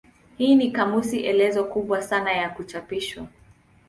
[0.37, 3.27] Hii ni kamusi elezo kubwa sana ya kuchapishwa.